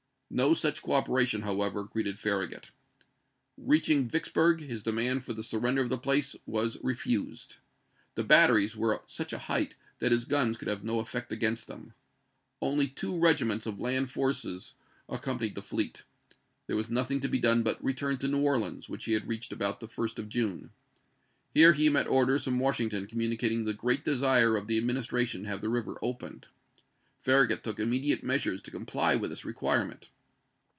No 0.33 0.53
such 0.53 0.81
cooperation, 0.81 1.41
however, 1.41 1.83
greeted 1.83 2.17
Farragut. 2.17 2.69
Reaching 3.57 4.07
Vicksburg, 4.07 4.61
his 4.61 4.81
demand 4.81 5.25
for 5.25 5.33
the 5.33 5.43
surrender 5.43 5.81
of 5.81 5.89
the 5.89 5.97
place 5.97 6.37
was 6.45 6.77
refused. 6.81 7.57
The 8.15 8.23
batteries 8.23 8.73
were 8.77 8.95
at 8.95 9.11
such 9.11 9.33
a 9.33 9.37
height 9.39 9.75
that 9.99 10.13
his 10.13 10.23
guns 10.23 10.55
could 10.55 10.69
have 10.69 10.85
no 10.85 10.99
effect 10.99 11.33
against 11.33 11.67
them. 11.67 11.95
Only 12.61 12.87
two 12.87 13.19
regiments 13.19 13.65
of 13.65 13.81
land 13.81 14.09
forces 14.09 14.73
348 15.09 15.17
ABRAHAM 15.17 15.17
LINCOLN 15.17 15.17
CHAi 15.17 15.17
.xix. 15.17 15.19
accompanied 15.53 15.55
the 15.55 15.99
fleet. 15.99 16.03
There 16.67 16.77
was 16.77 16.89
nothing 16.89 17.19
to 17.19 17.27
be 17.27 17.37
done 17.37 17.61
but 17.61 17.79
to 17.79 17.85
return 17.85 18.17
to 18.19 18.27
New 18.29 18.39
Orleans, 18.39 18.87
which 18.87 19.03
he 19.03 19.13
reached 19.17 19.51
1862. 19.51 19.53
about 19.53 19.79
the 19.81 19.87
1st 19.87 20.17
of 20.23 20.29
June. 20.29 20.69
Here 21.49 21.73
he 21.73 21.89
met 21.89 22.07
orders 22.07 22.45
from 22.45 22.57
Washington 22.57 23.05
communicating 23.05 23.65
the 23.65 23.73
great 23.73 24.05
desire 24.05 24.55
of 24.55 24.67
the 24.67 24.77
Administration 24.77 25.43
to 25.43 25.49
have 25.49 25.59
the 25.59 25.67
river 25.67 25.97
opened. 26.01 26.47
Farra 27.21 27.49
gut 27.49 27.65
took 27.65 27.79
immediate 27.81 28.23
measures 28.23 28.61
to 28.61 28.71
comply 28.71 29.17
with 29.17 29.29
this 29.29 29.43
requirement. 29.43 30.07